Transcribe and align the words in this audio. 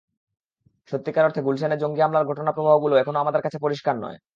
সত্যিকার 0.91 1.25
অর্থে 1.25 1.41
গুলশানে 1.41 1.75
জঙ্গি 1.77 2.01
হামলার 2.01 2.27
ঘটনাপ্রবাহগুলো 2.29 2.93
এখনো 2.97 3.17
আমাদের 3.19 3.41
কাছে 3.41 3.57
পরিষ্কার 3.59 3.95
নয়। 3.97 4.17